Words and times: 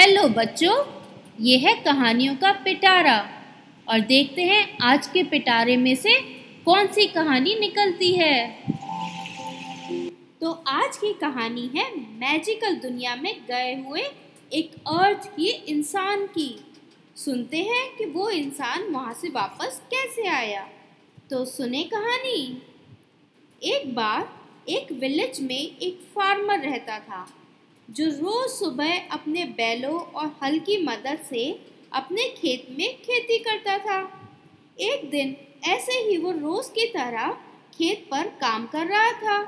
Hello 0.00 0.28
बच्चों, 0.28 0.74
ये 1.40 1.56
है 1.58 1.74
कहानियों 1.74 2.36
का 2.36 2.52
पिटारा। 2.52 3.16
और 3.88 4.00
देखते 4.00 4.42
हैं 4.42 4.78
आज 4.82 5.06
के 5.06 5.22
पिटारे 5.22 5.76
में 5.76 5.96
से 5.96 6.14
कौन 6.64 6.86
सी 6.86 7.06
कहानी 7.06 7.54
निकलती 7.54 8.12
है। 8.12 8.62
तो 10.40 10.52
आज 10.68 10.96
की 10.96 11.12
कहानी 11.12 11.70
है 11.76 11.84
मैजिकल 11.96 12.74
दुनिया 12.74 13.16
में 13.16 13.44
गए 13.48 13.74
हुए 13.74 14.02
एक 14.52 14.74
अर्थ 14.88 15.26
की 15.36 15.48
इंसान 15.48 16.26
की। 16.26 16.64
सुनते 17.16 17.58
हैं 17.58 17.96
कि 17.96 18.04
वो 18.04 18.30
इंसान 18.30 18.82
वहाँ 18.82 19.14
से 19.14 19.28
वापस 19.28 19.82
कैसे 19.94 20.28
आया। 20.28 20.68
तो 21.30 21.44
सुने 21.44 21.82
कहानी। 21.82 22.62
एक 23.62 23.94
बार 23.94 24.28
एक 24.68 24.92
विलेज 24.92 25.40
में 25.40 25.60
एक 25.60 26.00
फार्मर 26.14 26.58
रहता 26.58 26.98
था। 26.98 27.26
जो 27.90 28.04
रोज 28.06 28.50
सुबह 28.50 29.08
अपने 29.10 29.44
बैलों 29.44 29.98
और 30.00 30.26
हल 30.42 30.58
की 30.58 30.76
मदद 30.84 31.18
से 31.28 31.44
अपने 31.92 32.24
खेत 32.36 32.66
में 32.70 32.88
खेती 32.96 33.38
करता 33.38 33.76
था। 33.78 33.98
एक 34.80 35.08
दिन 35.10 35.34
ऐसे 35.64 35.92
ही 35.92 36.16
वो 36.16 36.30
रोज 36.30 36.68
की 36.68 36.86
तरह 36.86 37.30
खेत 37.74 38.06
पर 38.10 38.26
काम 38.40 38.66
कर 38.66 38.86
रहा 38.86 39.10
था 39.12 39.38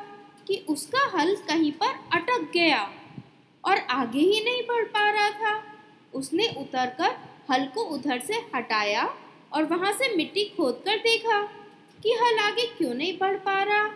कि 0.49 0.57
उसका 0.69 1.09
हल 1.15 1.35
कहीं 1.49 1.71
पर 1.73 1.95
अटक 2.13 2.51
गया 2.55 2.81
और 3.65 3.79
आगे 3.91 4.21
ही 4.21 4.41
नहीं 4.45 4.63
बढ़ 4.63 4.85
पा 4.87 5.11
रहा 5.11 5.31
था। 5.31 5.63
उसने 6.15 6.49
उतरकर 6.59 7.17
हल 7.51 7.67
को 7.67 7.83
उधर 7.95 8.21
से 8.21 8.41
हटाया 8.55 9.05
और 9.53 9.65
वहाँ 9.65 9.93
से 9.93 10.15
मिट्टी 10.17 10.45
खोद 10.57 10.83
कर 10.85 10.97
देखा 10.97 11.41
कि 12.03 12.13
हल 12.23 12.39
आगे 12.39 12.67
क्यों 12.69 12.95
नहीं 12.95 13.17
बढ़ 13.19 13.37
पा 13.37 13.63
रहा। 13.63 13.87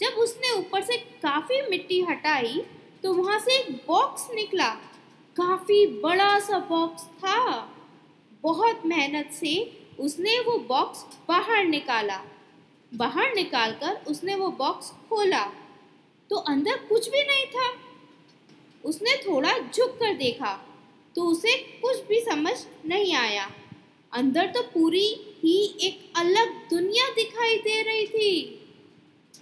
जब 0.00 0.18
उसने 0.18 0.52
ऊपर 0.58 0.82
से 0.82 0.96
काफ़ी 1.22 1.60
मिट्टी 1.70 2.00
हटाई 2.00 2.62
तो 3.02 3.12
वहाँ 3.12 3.38
से 3.40 3.58
एक 3.58 3.70
बॉक्स 3.88 4.26
निकला। 4.34 4.68
काफ़ी 5.36 5.86
बड़ा 6.00 6.38
सा 6.38 6.58
बॉक्स 6.58 7.02
था। 7.02 7.38
बहुत 8.42 8.82
मेहनत 8.86 9.30
से 9.32 9.52
उसने 10.00 10.38
वो 10.40 10.58
बॉक्स 10.58 11.04
बाहर 11.28 11.64
निकाला। 11.64 12.20
बाहर 12.92 13.34
निकालकर 13.34 14.00
उसने 14.08 14.34
वो 14.34 14.48
बॉक्स 14.58 14.90
खोला। 15.08 15.44
तो 16.30 16.36
अंदर 16.36 16.76
कुछ 16.88 17.08
भी 17.10 17.22
नहीं 17.22 17.46
था। 17.46 17.70
उसने 18.84 19.16
थोड़ा 19.16 19.58
झुक 19.58 19.90
कर 19.90 20.14
देखा 20.14 20.52
तो 21.16 21.22
उसे 21.22 21.56
कुछ 21.82 22.06
भी 22.08 22.20
समझ 22.20 22.54
नहीं 22.86 23.14
आया। 23.14 23.50
अंदर 24.12 24.46
तो 24.46 24.62
पूरी 24.64 25.06
ही 25.42 25.56
एक 25.82 26.12
अलग 26.16 26.54
दुनिया 26.70 27.08
दिखाई 27.14 27.56
दे 27.56 27.80
रही 27.82 28.06
थी। 28.06 28.56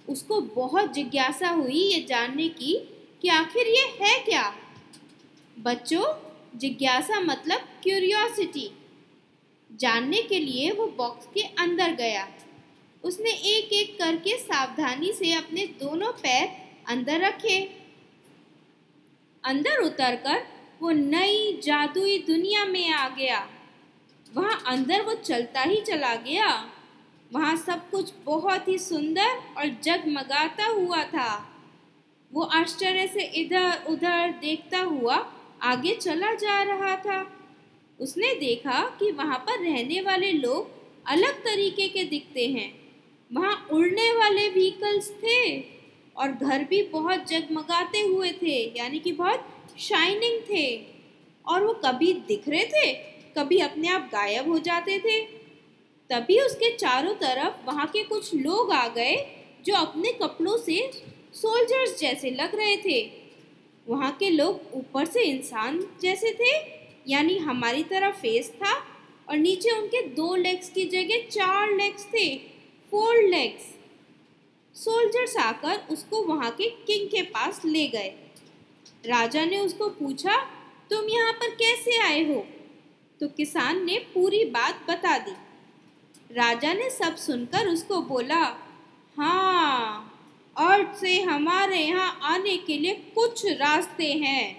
उसको 0.08 0.40
बहुत 0.40 0.92
जिज्ञासा 0.92 1.48
हुई 1.50 1.80
ये 1.82 2.00
जानने 2.00 2.48
की 2.48 2.76
कि 3.22 3.28
आखिर 3.28 3.66
ये 3.66 3.98
है 4.00 4.24
क्या? 4.24 4.54
बच्चों, 5.58 6.28
जिज्ञासा 6.58 7.20
मतलब 7.20 7.60
क्यूरियोसिटी 7.82 8.70
जानने 9.72 10.22
के 10.22 10.38
लिए 10.38 10.70
वो 10.70 10.86
बॉक्स 10.86 11.26
के 11.26 11.40
अंदर 11.40 11.92
गया। 11.92 12.28
उसने 13.04 13.30
एक 13.30 13.72
एक 13.72 13.98
करके 13.98 14.38
सावधानी 14.38 15.12
से 15.12 15.32
अपने 15.32 15.66
दोनों 15.66 16.12
पैर 16.12 16.48
अंदर 16.88 17.20
रखे। 17.20 17.60
अंदर 19.44 19.78
उतरकर 19.78 20.46
वो 20.82 20.90
नई 20.90 21.60
जादुई 21.64 22.18
दुनिया 22.18 22.64
में 22.64 22.90
आ 22.90 23.08
गया। 23.08 23.48
वहाँ 24.34 24.62
अंदर 24.66 25.02
वो 25.02 25.14
चलता 25.14 25.62
ही 25.62 25.80
चला 25.80 26.14
गया। 26.14 26.70
वहाँ 27.32 27.56
सब 27.56 27.90
कुछ 27.90 28.12
बहुत 28.24 28.68
ही 28.68 28.78
सुंदर 28.78 29.42
और 29.58 29.80
जगमगाता 29.82 30.66
हुआ 30.66 31.04
था। 31.04 31.54
वो 32.32 32.42
आश्चर्य 32.42 33.06
से 33.06 33.22
इधर 33.40 33.84
उधर 33.88 34.32
देखता 34.40 34.78
हुआ 34.80 35.14
आगे 35.62 35.94
चला 35.94 36.32
जा 36.34 36.62
रहा 36.62 36.96
था। 36.96 37.20
उसने 38.00 38.34
देखा 38.34 38.80
कि 38.98 39.10
वहाँ 39.12 39.38
पर 39.38 39.62
रहने 39.62 40.00
वाले 40.00 40.32
लोग 40.32 40.70
अलग 41.06 41.38
तरीके 41.44 41.88
के 41.88 42.04
दिखते 42.04 42.46
हैं। 42.48 42.70
वहाँ 43.30 43.66
उड़ने 43.72 44.10
वाले 44.12 44.48
व्हीकल्स 44.48 45.10
थे 45.14 45.60
और 46.16 46.32
घर 46.32 46.64
भी 46.64 46.82
बहुत 46.82 47.26
जगमगाते 47.28 48.00
हुए 48.00 48.30
थे, 48.32 48.78
यानी 48.78 48.98
कि 48.98 49.12
बहुत 49.12 49.44
शाइनिंग 49.78 50.40
थे। 50.42 50.66
और 51.44 51.64
वो 51.64 51.72
कभी 51.84 52.12
दिख 52.28 52.48
रहे 52.48 52.64
थे, 52.64 52.92
कभी 53.38 53.58
अपने 53.58 53.88
आप 53.88 54.08
गायब 54.12 54.48
हो 54.48 54.58
जाते 54.58 54.98
थे। 54.98 55.20
तभी 56.10 56.40
उसके 56.40 56.70
चारों 56.76 57.14
तरफ़ 57.14 57.66
वहाँ 57.66 57.86
के 57.86 58.02
कुछ 58.02 58.34
लोग 58.34 58.72
आ 58.72 58.86
गए 58.88 59.16
जो 59.66 59.74
अपने 59.74 60.12
कपड़ों 60.12 60.56
से 60.56 60.78
सोल्जर्स 61.34 61.98
जैसे 62.00 62.30
लग 62.30 62.54
रहे 62.54 62.76
थे। 62.76 63.00
वहाँ 63.86 64.10
के 64.12 64.30
लोग 64.30 64.74
ऊपर 64.74 65.04
से 65.04 65.22
इंसान 65.22 65.80
जैसे 66.02 66.32
थे, 66.32 66.52
यानी 67.08 67.38
हमारी 67.38 67.82
तरह 67.82 68.10
फेस 68.12 68.50
था, 68.50 68.72
और 69.28 69.36
नीचे 69.36 69.70
उनके 69.70 70.02
दो 70.06 70.34
लेग्स 70.34 70.70
की 70.70 70.84
जगह 70.84 71.28
चार 71.28 71.72
लेग्स 71.72 72.06
थे 72.06 72.36
फोर 72.90 73.22
लेग्स 73.22 73.74
सोल्जर्स 74.74 75.36
आकर 75.36 75.80
उसको 75.90 76.22
वहाँ 76.22 76.50
के 76.50 76.68
किंग 76.86 77.08
के 77.08 77.22
पास 77.22 77.60
ले 77.64 77.86
गए। 77.88 78.08
राजा 79.06 79.44
ने 79.44 79.58
उसको 79.58 79.88
पूछा, 79.88 80.36
तुम 80.90 81.08
यहाँ 81.08 81.32
पर 81.32 81.54
कैसे 81.54 81.98
आए 81.98 82.22
हो? 82.24 82.44
तो 83.20 83.28
किसान 83.28 83.84
ने 83.84 83.98
पूरी 84.14 84.44
बात 84.44 84.84
बता 84.88 85.18
दी। 85.18 85.32
राजा 86.34 86.72
ने 86.74 86.90
सब 86.90 87.16
सुनकर 87.16 87.68
उसको 87.68 88.00
बोला 88.02 88.44
हाँ 89.16 90.14
अर्थ 90.58 90.96
से 90.96 91.20
हमारे 91.22 91.78
यहाँ 91.78 92.18
आने 92.22 92.56
के 92.56 92.78
लिए 92.78 92.94
कुछ 93.14 93.46
रास्ते 93.46 94.12
हैं, 94.12 94.56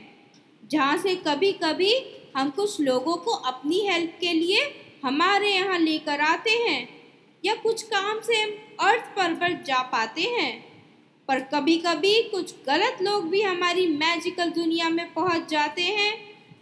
जहाँ 0.71 0.97
से 0.97 1.15
कभी 1.15 1.51
कभी 1.51 1.93
हम 2.37 2.49
कुछ 2.49 2.79
लोगों 2.81 3.15
को 3.15 3.31
अपनी 3.31 3.79
हेल्प 3.79 4.17
के 4.21 4.33
लिए 4.33 4.61
हमारे 5.05 5.53
यहाँ 5.53 5.79
लेकर 5.79 6.21
आते 6.21 6.51
हैं 6.51 6.87
या 7.45 7.55
कुछ 7.55 7.81
काम 7.83 8.19
से 8.19 8.41
हम 8.41 8.51
अर्थ 8.79 9.39
पर 9.39 9.63
जा 9.63 9.81
पाते 9.81 10.21
हैं। 10.21 10.69
पर 11.27 11.39
कभी 11.39 11.77
कभी 11.77 12.21
कुछ 12.23 12.53
गलत 12.67 12.97
लोग 13.01 13.29
भी 13.29 13.41
हमारी 13.41 13.87
मैजिकल 13.87 14.49
दुनिया 14.49 14.89
में 14.89 15.13
पहुँच 15.13 15.49
जाते 15.49 15.81
हैं, 15.81 16.13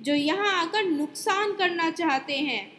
जो 0.02 0.14
यहाँ 0.14 0.62
आकर 0.62 0.86
नुकसान 0.86 1.54
करना 1.54 1.90
चाहते 1.92 2.34
हैं। 2.34 2.72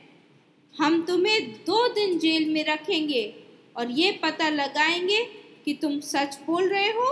हम 0.74 1.02
तुम्हें 1.02 1.52
दो 1.66 1.88
दिन 1.88 2.18
जेल 2.18 2.48
में 2.52 2.64
रखेंगे 2.64 3.34
और 3.76 3.90
ये 3.90 4.12
पता 4.12 4.48
लगाएँगे 4.48 5.37
कि 5.68 5.74
तुम 5.74 5.98
सच 6.00 6.38
बोल 6.46 6.68
रहे 6.68 6.88
हो 6.88 7.06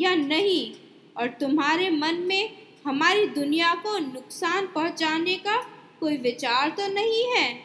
या 0.00 0.14
नहीं, 0.14 0.74
और 1.16 1.28
तुम्हारे 1.28 1.90
मन 1.90 2.14
में 2.14 2.58
हमारी 2.86 3.26
दुनिया 3.26 3.74
को 3.74 3.98
नुकसान 3.98 4.66
पहुँचाने 4.66 5.36
का 5.36 5.56
कोई 6.00 6.16
विचार 6.16 6.70
तो 6.70 6.86
नहीं 6.86 7.24
है? 7.24 7.58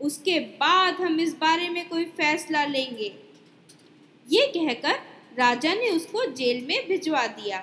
उसके 0.00 0.38
बाद 0.40 0.94
हम 0.94 1.20
इस 1.20 1.34
बारे 1.34 1.68
में 1.68 1.88
कोई 1.88 2.04
फैसला 2.04 2.64
लेंगे। 2.64 3.12
ये 4.28 4.46
कहकर 4.46 4.94
राजा 5.38 5.74
ने 5.74 5.90
उसको 5.90 6.24
जेल 6.24 6.64
में 6.66 6.88
भिजवा 6.88 7.26
दिया। 7.26 7.62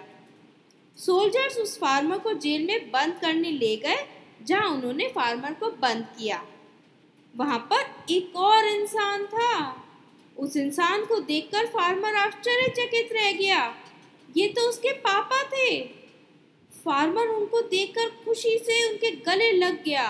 सोल्जर्स 0.97 1.57
उस 1.57 1.77
फार्मर 1.77 2.17
को 2.17 2.33
जेल 2.33 2.65
में 2.65 2.91
बंद 2.91 3.19
करने 3.21 3.51
ले 3.51 3.75
गए, 3.75 3.97
जहाँ 4.43 4.69
उन्होंने 4.69 5.07
फार्मर 5.07 5.53
को 5.53 5.69
बंद 5.69 6.05
किया। 6.19 6.45
वहाँ 7.37 7.59
पर 7.73 8.13
एक 8.13 8.35
और 8.35 8.65
इंसान 8.65 9.25
था। 9.25 9.83
उस 10.37 10.55
इंसान 10.57 11.05
को 11.05 11.19
देखकर 11.19 11.65
फार्मर 11.65 12.15
आश्चर्यचकित 12.15 13.09
रह 13.13 13.31
गया। 13.31 13.73
ये 14.37 14.47
तो 14.47 14.61
उसके 14.69 14.91
पापा 14.91 15.43
थे। 15.43 15.79
फार्मर 16.69 17.27
उनको 17.27 17.61
देखकर 17.61 18.09
खुशी 18.25 18.57
से 18.57 18.83
उनके 18.89 19.11
गले 19.11 19.51
लग 19.51 19.83
गया। 19.83 20.07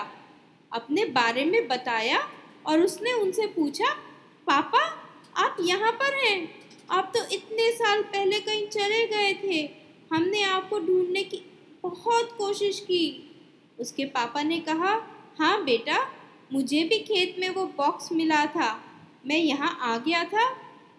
अपने 0.72 1.04
बारे 1.04 1.44
में 1.44 1.66
बताया 1.68 2.18
और 2.66 2.80
उसने 2.80 3.12
उनसे 3.12 3.46
पूछा, 3.46 3.92
पापा, 4.46 4.84
आप 5.36 5.56
यहाँ 5.60 5.92
पर 5.92 6.14
हैं। 6.14 6.48
आप 6.90 7.12
तो 7.16 7.24
इतने 7.34 7.70
साल 7.72 8.02
पहले 8.02 8.40
कहीं 8.40 8.66
चले 8.66 9.06
गए 9.06 9.32
थे। 9.34 9.62
हमने 10.12 10.42
आपको 10.42 10.78
ढूँढने 10.78 11.22
की 11.22 11.42
बहुत 11.82 12.34
कोशिश 12.38 12.80
की। 12.80 13.24
उसके 13.78 14.04
पापा 14.04 14.42
ने 14.42 14.58
कहा 14.60 14.94
हाँ 15.38 15.62
बेटा, 15.64 15.98
मुझे 16.52 16.82
भी 16.84 16.98
खेत 16.98 17.36
में 17.38 17.48
वो 17.48 17.64
बॉक्स 17.76 18.12
मिला 18.12 18.44
था। 18.46 18.70
मैं 19.28 19.36
यहाँ 19.36 19.78
आ 19.80 19.98
गया 19.98 20.24
था, 20.24 20.48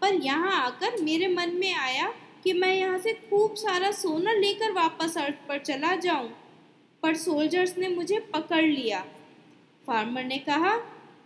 पर 0.02 0.14
यहाँ 0.14 0.66
आकर 0.66 1.02
मेरे 1.02 1.28
मन 1.28 1.50
में 1.50 1.74
आया 1.74 2.14
कि 2.44 2.54
मैं 2.54 2.74
यहाँ 2.76 3.00
से 3.00 3.14
खूब 3.14 3.56
सारा 3.56 3.92
सोना 3.92 4.34
लेकर 4.34 4.72
वापस 4.72 5.18
अर्थ 5.18 5.36
पर 5.48 5.60
चला 5.60 5.96
जाऊँ। 5.96 6.30
पर 7.04 7.16
सोल्जर्स 7.16 7.78
ने 7.78 7.88
मुझे 7.88 8.20
पकड़ 8.20 8.66
लिया। 8.66 9.00
फार्मर 9.88 10.24
ने 10.24 10.38
कहा, 10.38 10.78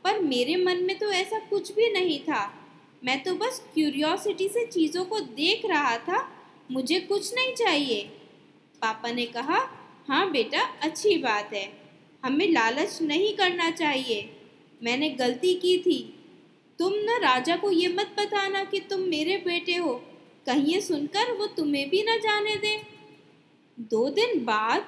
पर 0.04 0.20
मेरे 0.20 0.56
मन 0.56 0.78
में 0.78 1.00
तो 1.00 1.12
ऐसा 1.12 1.40
कुछ 1.40 1.76
भी 1.76 1.92
नहीं 1.92 2.20
था। 2.20 2.54
मैं 3.06 3.24
तो 3.24 3.36
बस 3.36 3.70
क्यूरियोसिटी 3.74 4.48
से 4.48 4.66
चीज़ों 4.66 5.06
को 5.06 5.20
देख 5.20 5.62
रहा 5.66 5.98
था। 5.98 6.32
मुझे 6.72 7.00
कुछ 7.00 7.34
नहीं 7.34 7.54
चाहिए। 7.54 8.04
पापा 8.82 9.12
ने 9.12 9.26
कहा 9.26 9.80
हाँ 10.08 10.32
बेटा, 10.32 10.62
अच्छी 10.82 11.18
बात 11.18 11.54
है। 11.54 11.74
हमें 12.26 12.52
लालच 12.52 13.02
नहीं 13.02 13.34
करना 13.34 13.72
चाहिए। 13.72 14.36
मैंने 14.84 15.10
गलती 15.10 15.54
की 15.54 15.78
थी। 15.78 16.23
तुम 16.84 16.94
न 16.94 17.10
राजा 17.10 17.56
को 17.56 17.72
ये 17.72 17.88
मत 17.88 18.16
बताना 18.20 18.64
कि 18.64 18.80
तुम 18.80 19.00
मेरे 19.00 19.38
बेटे 19.38 19.76
हो। 19.76 19.94
कहीं 20.46 20.80
सुनकर 20.82 21.32
वो 21.32 21.48
तुम्हें 21.48 21.90
भी 21.90 22.04
न 22.10 22.18
जाने 22.18 22.56
दे। 22.56 22.82
दो 23.80 24.10
दिन 24.10 24.46
बाद 24.46 24.86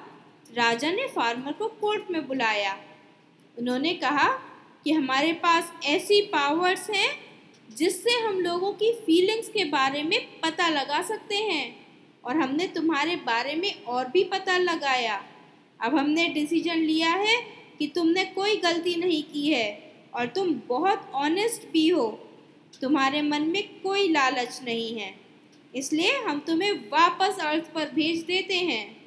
राजा 0.57 0.91
ने 0.91 1.07
फार्मर 1.07 1.51
को 1.51 1.67
कोर्ट 1.67 2.11
में 2.11 2.27
बुलाया। 2.27 2.77
उन्होंने 3.57 3.93
कहा 3.93 4.27
कि 4.83 4.91
हमारे 4.91 5.33
पास 5.33 5.73
ऐसी 5.85 6.21
पावर्स 6.21 6.89
हैं 6.89 7.19
जिससे 7.75 8.11
हम 8.11 8.39
लोगों 8.39 8.73
की 8.73 8.91
फीलिंग्स 8.91 9.49
के 9.49 9.63
बारे 9.63 10.03
में 10.03 10.39
पता 10.41 10.69
लगा 10.69 11.01
सकते 11.01 11.35
हैं 11.35 11.75
और 12.25 12.37
हमने 12.37 12.67
तुम्हारे 12.67 13.15
बारे 13.15 13.55
में 13.55 13.83
और 13.83 14.07
भी 14.07 14.23
पता 14.23 14.57
लगाया। 14.57 15.23
अब 15.81 15.97
हमने 15.97 16.27
डिसीज़न 16.29 16.75
लिया 16.75 17.09
है 17.09 17.41
कि 17.79 17.87
तुमने 17.87 18.25
कोई 18.25 18.55
गलती 18.55 18.95
नहीं 18.95 19.23
की 19.23 19.47
है। 19.47 19.84
और 20.15 20.27
तुम 20.27 20.53
बहुत 20.67 21.11
ऑनेस्ट 21.13 21.71
भी 21.71 21.89
हो। 21.89 22.19
तुम्हारे 22.81 23.21
मन 23.21 23.41
में 23.41 23.81
कोई 23.81 24.07
लालच 24.07 24.59
नहीं 24.63 24.99
है। 24.99 25.15
इसलिए 25.75 26.11
हम 26.11 26.39
तुम्हें 26.39 26.71
वापस 26.71 27.39
अर्थ 27.39 27.73
पर 27.73 27.89
भेज 27.89 28.23
देते 28.23 28.55
हैं। 28.55 28.97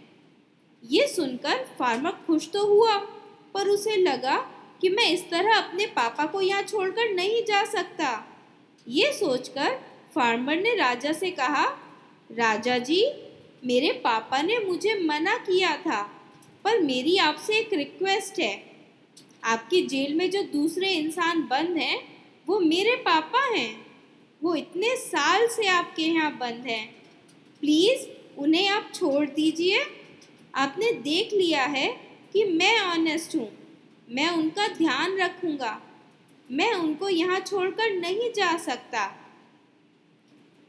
ये 0.85 1.07
सुनकर 1.07 1.65
फार्मर 1.79 2.11
खुश 2.11 2.51
तो 2.53 2.67
हुआ, 2.67 2.97
पर 3.55 3.69
उसे 3.69 3.97
लगा 3.97 4.37
कि 4.81 4.89
मैं 4.89 5.11
इस 5.11 5.31
तरह 5.31 5.57
अपने 5.57 5.87
पापा 5.87 6.27
को 6.27 6.41
यहाँ 6.41 6.63
छोड़कर 6.63 7.15
नहीं 7.15 7.43
जा 7.45 7.65
सकता। 7.65 8.29
ये 8.89 9.13
सोचकर 9.13 9.81
फार्मर 10.15 10.57
ने 10.57 10.75
राजा 10.75 11.13
से 11.13 11.31
कहा, 11.31 11.65
राजा 12.33 12.79
जी, 12.79 13.05
मेरे 13.65 13.93
पापा 13.93 14.43
ने 14.43 14.59
मुझे 14.59 14.95
मना 15.05 15.37
किया 15.37 15.77
था, 15.77 16.03
पर 16.65 16.81
मेरी 16.81 17.17
आपसे 17.17 17.59
एक 17.59 17.73
रिक्वेस्ट 17.73 18.41
है। 18.41 18.68
आपकी 19.49 19.83
जेल 19.83 20.15
में 20.15 20.31
जो 20.31 20.43
दूसरे 20.43 20.89
इंसान 20.91 21.43
बंद 21.43 21.77
हैं, 21.77 22.03
वो 22.47 22.61
मेरे 22.61 22.97
पापा 22.97 23.45
हैं। 23.45 23.87
वो 24.43 24.55
इतने 24.55 24.97
साल 24.97 25.47
से 25.47 25.67
आपके 25.67 26.03
यहाँ 26.03 26.39
बंद 26.39 26.67
हैं। 26.67 26.95
प्लीज़ 27.61 28.07
उन्हें 28.39 28.69
आप 28.69 28.91
छोड़ 28.95 29.27
दीजिए। 29.27 29.81
आपने 30.55 30.93
देख 30.93 31.33
लिया 31.33 31.65
है 31.65 31.89
कि 32.33 32.45
मैं 32.45 32.81
ऑनेस्ट 32.81 33.37
हूँ। 33.37 33.51
मैं 34.11 34.31
उनका 34.31 34.69
ध्यान 34.69 35.19
रखूँगा। 35.19 35.83
मैं 36.51 36.75
उनको 36.75 37.09
यहाँ 37.09 37.41
छोड़कर 37.41 37.91
नहीं 37.91 38.33
जा 38.33 38.57
सकता। 38.57 39.15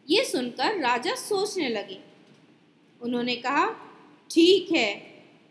ये 0.09 0.23
सुनकर 0.25 0.79
राजा 0.79 1.15
सोचने 1.15 1.69
लगे। 1.69 1.99
उन्होंने 3.01 3.35
कहा, 3.35 3.65
ठीक 4.29 4.71
है, 4.71 4.93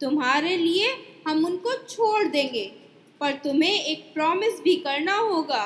तुम्हारे 0.00 0.56
लिए 0.56 0.96
हम 1.28 1.44
उनको 1.44 1.72
छोड़ 1.72 2.24
देंगे। 2.24 2.87
पर 3.20 3.32
तुम्हें 3.34 3.72
एक 3.72 4.12
प्रॉमिस 4.14 4.60
भी 4.60 4.74
करना 4.76 5.16
होगा। 5.16 5.64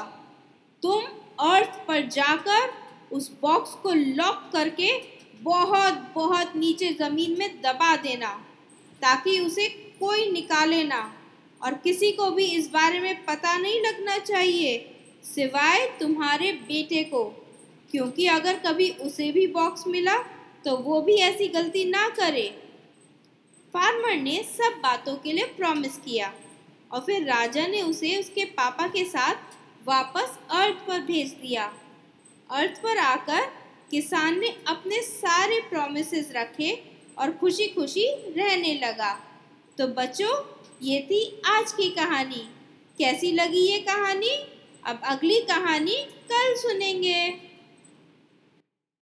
तुम 0.82 1.02
अर्थ 1.46 1.78
पर 1.86 2.06
जाकर 2.08 2.72
उस 3.12 3.30
बॉक्स 3.42 3.74
को 3.74 3.92
लॉक 3.92 4.50
करके 4.52 4.90
बहुत 5.42 5.94
बहुत 6.14 6.56
नीचे 6.56 6.92
ज़मीन 6.92 7.36
में 7.38 7.60
दबा 7.62 7.94
देना, 7.96 8.28
ताकि 9.02 9.38
उसे 9.40 9.66
कोई 10.00 10.30
निकाले 10.32 10.82
ना। 10.84 11.02
और 11.60 11.74
किसी 11.74 12.10
को 12.12 12.30
भी 12.30 12.44
इस 12.46 12.68
बारे 12.70 13.00
में 13.00 13.24
पता 13.24 13.56
नहीं 13.56 13.80
लगना 13.80 14.18
चाहिए, 14.18 14.78
सिवाय 15.24 15.86
तुम्हारे 16.00 16.52
बेटे 16.52 17.02
को। 17.04 17.24
क्योंकि 17.90 18.26
अगर 18.28 18.58
कभी 18.58 18.88
उसे 19.00 19.30
भी 19.32 19.46
बॉक्स 19.48 19.86
मिला 19.86 20.16
तो 20.64 20.76
वो 20.78 21.00
भी 21.00 21.14
ऐसी 21.20 21.48
गलती 21.48 21.84
ना 21.84 22.08
करे। 22.10 22.48
फार्मर 23.74 24.16
ने 24.16 24.42
सब 24.48 24.80
बातों 24.82 25.16
के 25.16 25.32
लिए 25.32 25.44
प्रॉमिस 25.56 25.96
किया। 25.98 26.32
और 26.92 27.00
फिर 27.00 27.22
राजा 27.22 27.66
ने 27.66 27.82
उसे 27.82 28.16
उसके 28.16 28.44
पापा 28.44 28.86
के 28.86 29.04
साथ 29.04 29.34
वापस 29.88 30.38
अर्थ 30.50 30.74
पर 30.74 31.00
भेज 31.00 31.28
दिया। 31.28 31.74
अर्थ 32.50 32.82
पर 32.82 32.98
आकर 32.98 33.40
किसान 33.90 34.40
ने 34.40 34.48
अपने 34.68 35.02
सारे 35.02 35.60
प्रोमिस 35.60 36.32
रखे 36.36 36.82
और 37.18 37.30
खुशी 37.30 37.66
खुशी 37.66 38.06
रहने 38.08 38.74
लगा। 38.74 39.20
तो 39.78 39.86
बच्चों, 39.86 40.60
ये 40.82 41.00
थी 41.00 41.42
आज 41.46 41.72
की 41.72 41.90
कहानी। 41.90 42.48
कैसी 42.98 43.32
लगी 43.32 43.60
ये 43.60 43.78
कहानी? 43.78 44.30
अब 44.86 45.00
अगली 45.04 45.40
कहानी 45.40 45.96
कल 46.32 46.54
सुनेंगे। 46.54 47.51